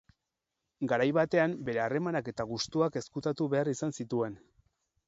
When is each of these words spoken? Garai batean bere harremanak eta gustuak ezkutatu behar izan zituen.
Garai 0.91 1.07
batean 1.17 1.53
bere 1.67 1.83
harremanak 1.85 2.33
eta 2.35 2.49
gustuak 2.55 2.99
ezkutatu 3.05 3.53
behar 3.57 3.73
izan 3.77 3.97
zituen. 4.03 4.43